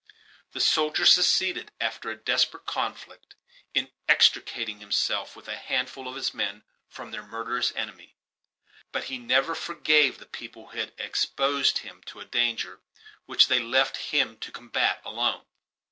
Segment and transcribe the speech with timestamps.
[0.53, 3.35] The soldier succeeded, after a desperate conflict,
[3.75, 8.15] in extricating himself, with a handful of his men, from their murderous enemy;
[8.91, 12.79] but he never for gave the people who had exposed him to a danger
[13.27, 15.45] which they left him to combat alone.